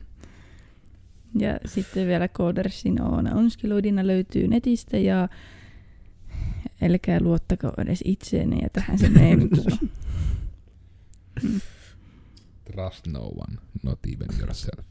[1.38, 5.28] Ja sitten vielä Koodersin Oona Onskiluidina löytyy netistä ja
[6.82, 9.64] älkää luottako edes itseenne ja tähän se meemmekin.
[12.72, 14.86] Trust no one, not even yourself.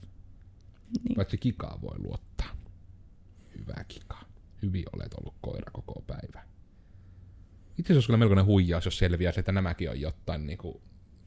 [1.04, 1.16] niin.
[1.16, 2.50] Paitsi kikaa voi luottaa.
[3.58, 4.20] Hyvä kika.
[4.62, 6.44] Hyvin olet ollut koira koko päivä.
[7.78, 10.82] Itse asiassa kyllä melkoinen huijaus, jos selviäisi, että nämäkin on jotain niin kuin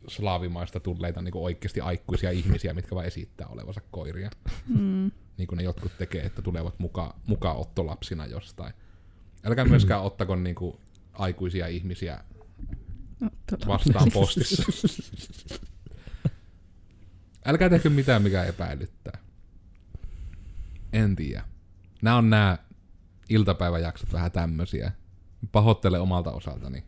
[0.09, 4.31] slaavimaista tulleita niin kuin oikeasti aikuisia ihmisiä, mitkä vaan esittää olevansa koiria.
[4.69, 5.11] Mm.
[5.37, 8.75] Niin kuin ne jotkut tekee, että tulevat muka, mukaan ottolapsina jostain.
[9.45, 10.77] Älkää myöskään ottako niin kuin
[11.13, 12.25] aikuisia ihmisiä
[13.67, 14.63] vastaan postissa.
[17.45, 19.19] Älkää tehkö mitään, mikä epäilyttää.
[20.93, 21.45] En tiedä.
[22.03, 22.59] Nämä on nämä
[23.29, 24.93] iltapäiväjaksot vähän tämmösiä.
[25.53, 26.85] Pahoittele omalta osaltani.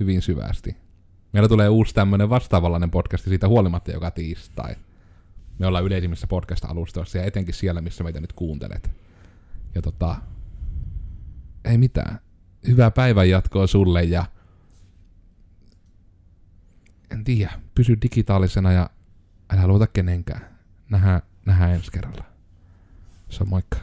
[0.00, 0.76] Hyvin syvästi.
[1.32, 4.76] Meillä tulee uusi tämmönen vastaavallainen podcast siitä huolimatta joka tiistai.
[5.58, 8.90] Me ollaan yleisimmissä podcast-alustoissa ja etenkin siellä, missä meitä nyt kuuntelet.
[9.74, 10.16] Ja tota,
[11.64, 12.20] ei mitään.
[12.66, 14.24] Hyvää päivän jatkoa sulle ja
[17.10, 18.90] en tiedä, pysy digitaalisena ja
[19.50, 20.58] älä luota kenenkään.
[20.90, 22.24] Nähdään, nähdään ensi kerralla.
[23.28, 23.76] Se on moikka.